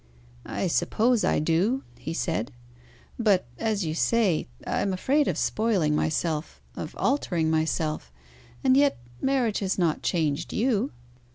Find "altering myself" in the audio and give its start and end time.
6.97-8.11